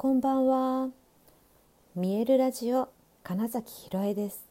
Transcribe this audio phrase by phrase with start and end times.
[0.00, 0.90] こんばんは。
[1.96, 2.88] 見えるラジオ
[3.24, 4.46] 金崎ひろえです。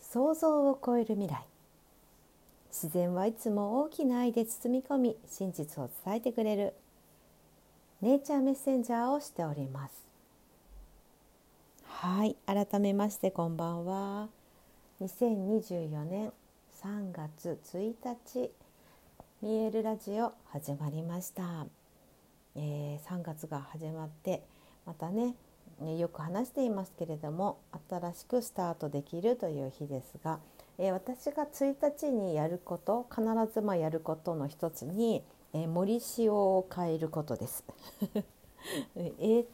[0.00, 1.44] 想像を超える未来。
[2.72, 6.74] 自然はいつも大きな愛で包み込み、真実を伝えてくれる
[8.02, 9.94] ネイチャーメッセンジャーをしております。
[11.84, 14.28] はい、改めましてこんばんは。
[15.02, 16.32] 2024年
[16.82, 18.50] 3月1日、
[19.40, 21.83] 見えるラジオ始まりました。
[22.56, 24.42] えー、3月が始まって
[24.86, 25.34] またね
[25.98, 27.58] よく話していますけれども
[27.90, 30.38] 新しくスタートできるという日ですが、
[30.78, 37.64] えー、私が1日にやること必ずまやることの一つに、えー、森塩を変えることです。
[38.96, 39.46] えー、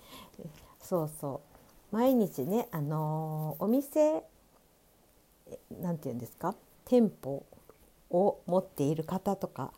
[0.80, 1.40] そうそ
[1.92, 4.24] う毎日ね、あのお店
[5.80, 6.54] なんて言うんですか？
[6.84, 7.44] 店舗
[8.10, 9.72] を持っている方とか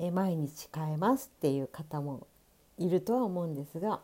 [0.00, 2.26] え毎日変えますっていう方も
[2.78, 4.00] いるとは思うんですが、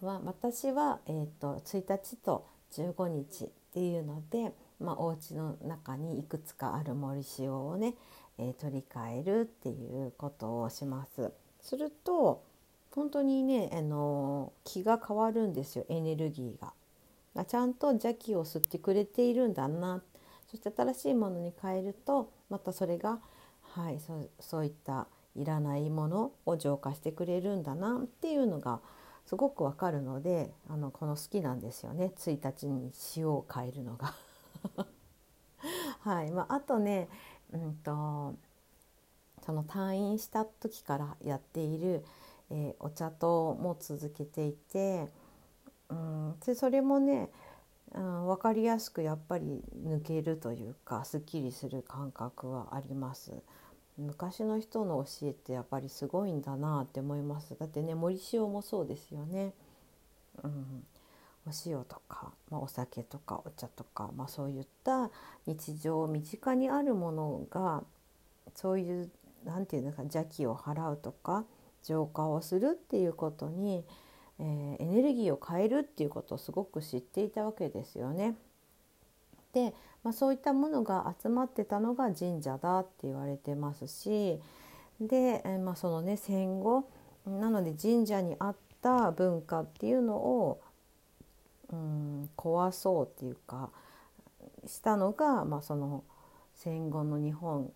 [0.00, 7.94] まあ、私は、えーと、1日と15日っていうので、まあ、お家の中にいくつかある森塩をね、
[8.38, 11.32] えー、取り替えるっていうことをします。
[11.60, 12.42] すると
[12.92, 16.72] 本当にね、あの気が変わるんですよエネルギーが。
[17.44, 20.02] ちゃんと邪気を吸ってくれているんだな
[20.50, 23.20] そして新しいものに変えるとまたそれが
[23.74, 28.80] はい、そうそういったいらないものを浄化してくれるんだなっていうのが
[29.26, 34.14] すごくわかるのであのこの好きなんですよね1日に塩を変えるのが。
[36.00, 37.08] はいまあ、あとね、
[37.52, 38.34] うんと、
[39.46, 42.04] その退院した時からやっている、
[42.50, 45.08] えー、お茶とも続けていて、
[45.88, 47.30] うん、でそれもね
[47.94, 53.32] うん、分かりやすくやっぱり抜けるというかすっきりする感覚はあります
[53.98, 57.56] 昔の人の教えってやっぱりすごいんだなって思います。
[57.58, 59.52] だってね森塩もそうですよね、
[60.42, 60.84] うん、
[61.46, 65.10] お塩とか、まあ、お酒とかお茶とか、まあ、そういった
[65.46, 67.84] 日常身近にあるものが
[68.54, 69.10] そういう
[69.44, 71.44] 何て言うのか邪気を払うとか
[71.84, 73.84] 浄化をするっていうことに
[74.38, 78.34] えー、エネルギーを変えるっていうことをすごく知っていたわけですよね。
[79.52, 79.72] で、
[80.04, 84.40] まあ、そういったものが集まってたのが神社だって言われてますし
[85.00, 86.88] で、え、まあ、そのね戦後
[87.26, 90.60] なので神社にあった文化っていうのを、
[91.70, 93.70] うん、壊そうっていうか
[94.66, 96.04] したのが、まあ、その
[96.54, 97.72] 戦後の日本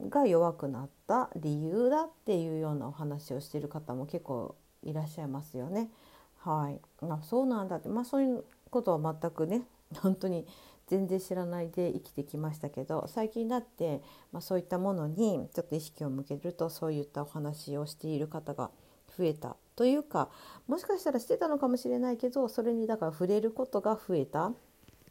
[0.00, 4.54] が弱くなった理由だっていうようなお話をしてる方も結構
[4.84, 5.90] いらっしゃいますよね。
[6.38, 9.62] はい、あそうなんだって、まあ、そういうことは全くね
[9.96, 10.46] 本当に
[10.88, 18.70] 全然知らないで生きてきましたけど最近になって、まあ、そういったものにちょっと意識を向けるとそういったお話をしている方が
[19.16, 20.28] 増えたというか
[20.66, 24.52] もしかしたらしてたのかもしれないけどそれにだから触れることが増えた、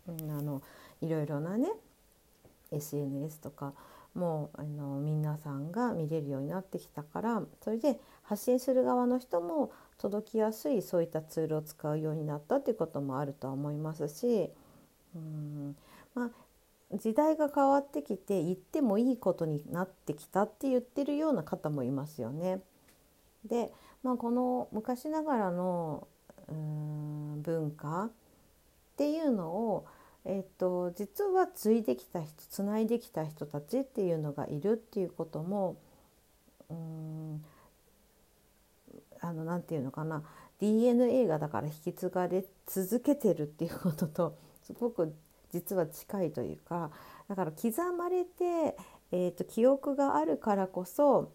[0.07, 0.61] うん、あの
[1.01, 1.69] いろいろなね
[2.71, 3.73] SNS とか
[4.15, 14.49] もうあの皆さんが見れるようになってきたからそれで発信する側の人も届きやすいそういったツールを使うようになったっていうこともあるとは思いますし
[16.15, 16.29] まあ
[16.97, 22.61] 時代が変わってきて言ってもいいことになってきたって言ってるような方もいますよね。
[23.45, 23.73] で、
[24.03, 26.07] まあ、この昔ながらの
[26.47, 28.11] うん文化っ
[28.95, 29.85] ていうのを
[30.29, 35.77] えっと、実は継いできた人つないできた人たちっていうのがいるっていうことも
[36.69, 37.45] うん
[39.21, 40.23] あのなんていうのかな
[40.59, 45.15] DNA がだから引き継がれ続けてるっていうこととすごく
[45.53, 46.91] 実は近いというか
[47.29, 48.75] だから刻まれて、
[49.13, 51.31] えーと、記憶があるからこそ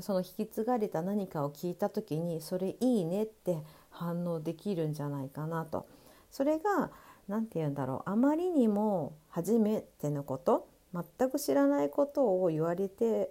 [0.00, 3.58] その引き継がれた何かを聞いた時にそれいいねって
[3.90, 5.86] 反応できるんじゃないかなと。
[6.30, 6.90] それが
[7.28, 13.30] 何て言うんだろうあまりにも初めてのこと全く知らないことを言われて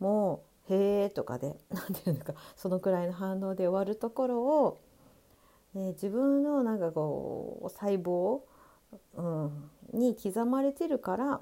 [0.00, 4.78] も「へえ」とかで何て言うのかそのくらいの反応で終わるところを、
[5.76, 8.40] ね、自分のなんかこう細胞、
[9.14, 11.40] うん、に刻まれてるから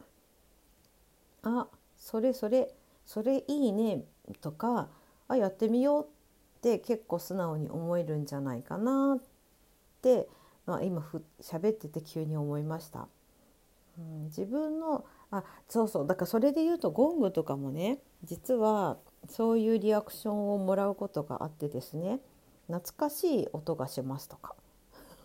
[1.42, 2.74] 「あそれそれ
[3.06, 4.04] それいいね」
[4.40, 4.88] とか
[5.28, 6.04] 「あやってみよう」
[6.58, 9.22] って結構素直に思えるんじゃないかなっ
[10.02, 10.28] て
[10.66, 13.08] まあ、今ふ喋ってて急に思いました。
[13.98, 18.98] うん、自分のあそうそうだからそれで言うとゴングとかもね実は
[19.28, 22.20] そういうリアクションをもらうことがあってですね
[22.68, 24.54] 懐かしい音がしますとか。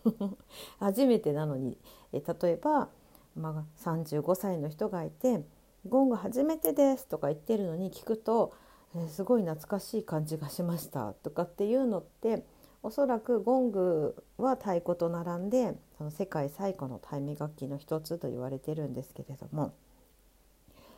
[0.78, 1.76] 初めてなのに
[2.12, 2.88] 例えば、
[3.36, 5.44] まあ、35歳の人がいて
[5.88, 8.52] 「ゴング初めてです」とか言ってるのに聞くと
[8.96, 12.44] 「え、すごい懐かしい感じがしましたとかっていうのって
[12.82, 19.74] おそらくゴングは太鼓と並んでその世界最古のタイ楽器の一つと言われてるんですけれども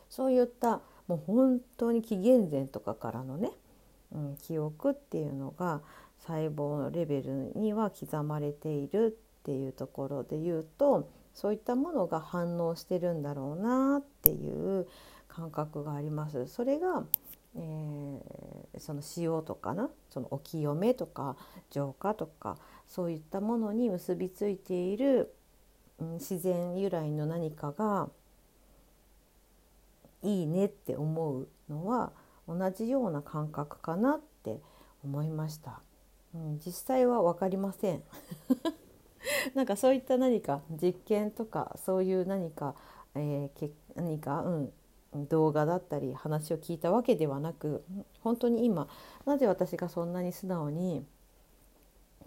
[0.09, 3.51] そういったもう本当に紀元前とかからのね、
[4.13, 5.81] うん、記憶っていうのが
[6.25, 14.87] 細胞のレベルには刻まれているっていうところで言うとそういったものが反応してるんだろうなっていう
[15.27, 16.47] 感覚があります。
[16.47, 17.03] それが
[17.55, 21.35] えー、その塩とかなそのお清めとか
[21.69, 25.33] 浄化とかそういったものに結びついている、
[25.99, 28.09] うん、自然由来の何かが
[30.23, 32.11] いいねって思うのは
[32.47, 34.59] 同じような感覚かなって
[35.03, 35.81] 思いました。
[36.33, 38.03] うん、実際は分かりません。
[39.55, 42.75] なんかそういった何か実験とかそういう何か、
[43.15, 47.83] えー、何か、うん、動画だったり話を聞いたわけではなく
[48.21, 48.87] 本当に今
[49.25, 51.05] なぜ私がそんなに素直に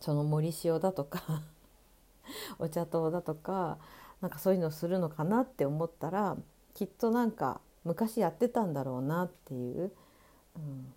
[0.01, 1.43] その森塩だとか
[2.59, 3.79] お茶糖だとか
[4.21, 6.37] なんかそういうのをするのかなって思ったら
[6.75, 9.93] きっとなんか昔やってたんだろうなっていう、
[10.57, 10.95] うん、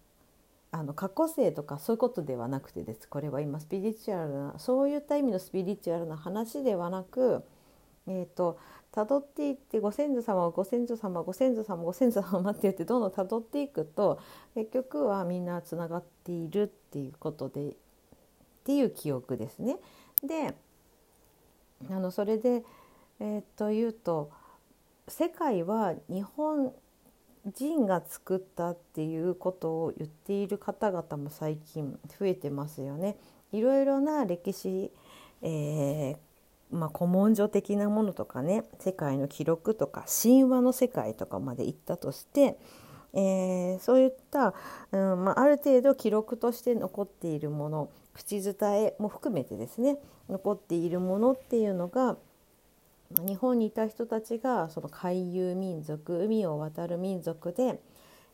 [0.72, 7.44] あの過去性とかそういうことではなくてですこれは今スピリチュアルなそういった意味のスピリチュアルな話ではなく
[8.08, 8.60] えーと
[8.92, 14.20] 辿っていってご先祖様ご先祖様ご先祖様ご先祖様って言ってどんどん辿っていくと
[14.56, 17.74] 結局はみんなつながっているっていうことでっ
[18.64, 19.78] ていう記憶ですね。
[20.24, 20.56] で
[21.90, 22.64] あのそれで、
[23.20, 24.32] えー、と言うと
[25.08, 26.74] 世界は日本
[27.46, 33.18] 人が作ったっていうことを言っている方々も最近増えてますよね。
[33.52, 34.92] いろいろな歴史、
[35.42, 36.18] えー、
[36.72, 42.58] まあ、古文書的なものとかね世界の記録とか神話の世界とかまで行ったとして、
[43.14, 44.54] えー、そういった、
[44.92, 49.98] うんまあ、ある程度記録として残っているもの口伝えも含めてですね
[50.30, 52.18] 残っているものっていうのが
[53.12, 57.82] 日本にいた人たちがその海遊民族海を渡る民族で、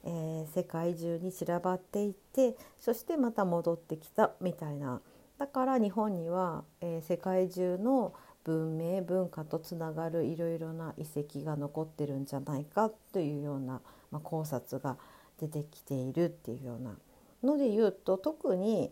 [0.04, 5.02] えー、世界中に散らばっていってそしてまた戻ってきたみたいな。
[5.38, 8.14] だから日本には、えー、世界中の
[8.46, 13.82] 文明文化とつながるいろいろな遺跡が残ってるんじゃないかというような、
[14.12, 14.98] まあ、考察が
[15.40, 16.96] 出てきているっていうような
[17.44, 18.92] ので言うと特に、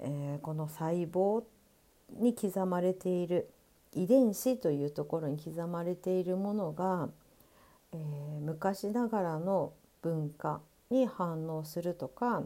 [0.00, 1.44] えー、この細胞
[2.18, 3.50] に刻まれている
[3.94, 7.08] 遺伝子というところに刻まれているものが、
[7.92, 12.42] えー、昔ながらの文化に反応するとか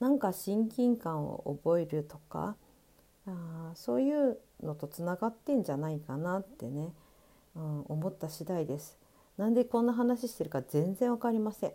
[0.00, 2.56] なんか親近感を覚えるとか
[3.26, 6.92] あそういうのとつながってんじゃないかなってね、
[7.56, 8.98] うん、思った次第です。
[9.36, 11.72] なんでこんな話してるか全然わかりません。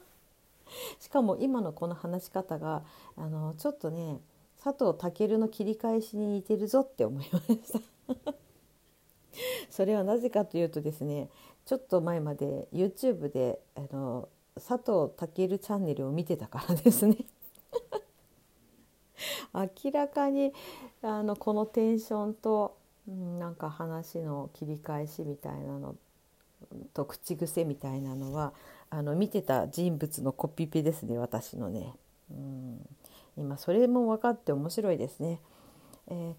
[1.00, 2.82] しかも今のこの話し方が
[3.16, 4.20] あのちょっとね
[4.64, 7.80] 佐藤健の切り返しに似てるぞって思いました。
[9.68, 11.28] それはなぜかというとですね
[11.66, 17.18] ちょっと前まで YouTube であの佐藤健チャンネルを見てたからですね。
[19.52, 20.54] 明らかに
[21.02, 25.94] あのこのテンションと、うん、なんか話の切り返しみたいなの
[26.94, 28.54] と口癖みたいなのは
[28.88, 31.94] あの見てた人物のコピペですね私のね、
[32.30, 32.88] うん、
[33.36, 35.40] 今それも分かって面白いですね。
[36.08, 36.34] えー、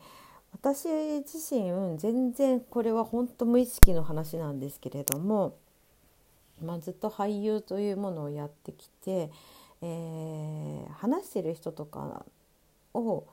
[0.54, 0.88] 私
[1.20, 5.58] 自身全然これは本当無意識の話なんですけれども、
[6.62, 9.32] まあ、ずっと俳優というものをやってきて、
[9.82, 12.26] えー、話してる人とか
[12.94, 13.26] を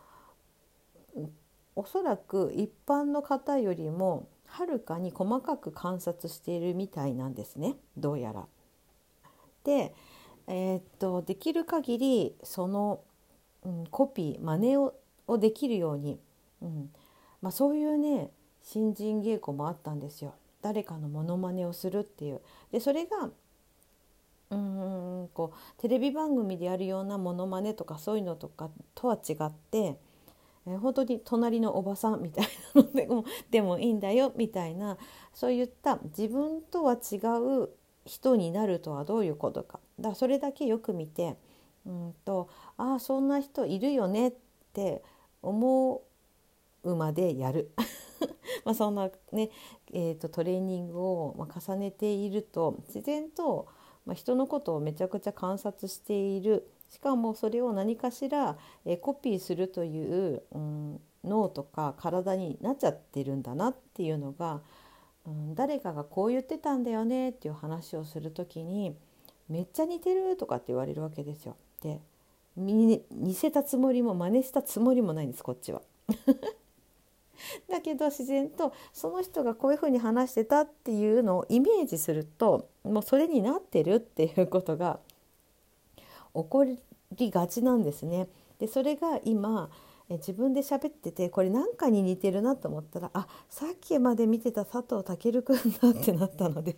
[1.76, 8.46] おそらく一般の方よりもはるかに細かく観察しているみたいなんですねどうやら。
[9.64, 9.94] で、
[10.46, 13.00] えー、っとできる限りその、
[13.64, 14.94] うん、コピー真似を
[15.26, 16.18] をできるように、
[16.60, 16.90] うん
[17.40, 18.30] まあ、そういうね
[18.62, 20.34] 新人稽古もあったんですよ。
[20.62, 22.40] 誰かのモノマネをするっていう。
[22.70, 23.30] でそれが
[24.50, 29.98] うんこうテレビ番組でやるようなモノマネとかそういうのとかとは違って、
[30.66, 34.98] えー、本当に隣のおばさんみたいなのでもでもいいんだよみたいな
[35.32, 37.16] そういった自分とは違
[37.64, 37.70] う
[38.04, 41.36] 人になるとはどういうことかだからそれだけよく見て
[41.86, 44.32] うんとああそんな人いるよねっ
[44.72, 45.02] て
[45.42, 46.02] 思
[46.84, 47.72] うまでやる
[48.64, 49.50] まあそんなね、
[49.92, 53.68] えーと、トレーニングを重ねていると自然と
[54.04, 64.60] ま、人のことをめちゃくちゃ観察しているしかもそれを何かしら、えコピーするという、うん、脳とか体になっちゃってるんだなっていうのが、
[65.26, 68.94] うん、誰かがこう言ってたんだよねっていう話をする時に
[69.48, 71.56] めっちゃ似てる」とかって言われるわけですよ。
[71.82, 72.00] で
[72.56, 73.02] 似
[73.34, 75.82] せたつもりも真似したつもりもないんですこっちは。
[77.68, 85.00] だけど自然とその人がこういうふうに話してたっていうのをイメージするともうそれになってるっていうことが
[86.34, 86.78] 起こり
[87.30, 88.28] がちなんですね。
[88.58, 89.70] でそれが今
[90.08, 96.76] え自分で喋っててこれ何かに似てるなと思ったらあさっきまで見てた佐藤健くんだってなったので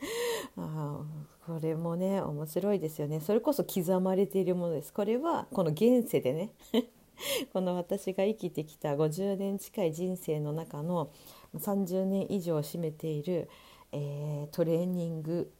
[0.56, 1.04] あ
[1.48, 3.20] これもね面白いですよね。
[3.20, 4.92] それこそ刻まれているものです。
[4.92, 6.50] これはこの現世でね
[7.54, 11.08] この私が生きてきた50年近い人生の中の
[11.56, 13.48] 30年以上を占めている、
[13.92, 15.50] えー、トレーニング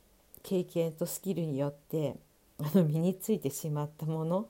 [0.43, 2.17] 経験とスキルによって
[2.59, 4.47] あの身についてしまったもの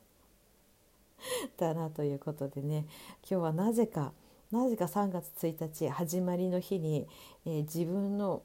[1.57, 2.85] だなということでね。
[3.21, 4.13] 今日はなぜか
[4.51, 7.07] なぜか3月1日始まりの日に、
[7.47, 8.43] えー、自分の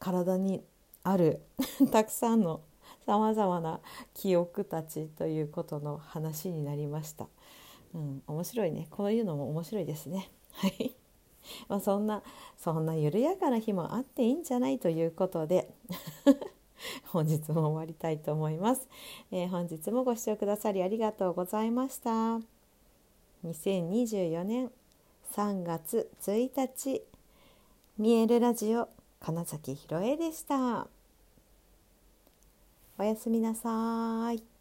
[0.00, 0.64] 体に
[1.04, 1.42] ある
[1.92, 2.62] たくさんの
[3.06, 3.80] さまざまな
[4.14, 7.28] 記憶たちということの話になりました。
[7.94, 8.88] うん、面白いね。
[8.90, 10.30] こういうのも面白いですね。
[10.52, 10.96] はい。
[11.68, 12.22] まあ、そんな
[12.56, 15.74] そんな緩やかな日もあっていいんじゃないということで
[17.12, 18.88] 本日も終わりたいと思います、
[19.30, 22.40] えー、本日もご視聴くださりありがとうございました。
[23.44, 24.72] 2024年
[25.32, 27.02] 3月1日
[27.98, 28.88] 見えるラジオ
[29.20, 30.93] 金崎ひろえでした。
[32.98, 34.53] おやすみなさい。